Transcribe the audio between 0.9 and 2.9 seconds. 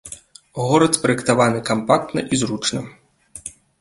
спраектаваны кампактна і зручна.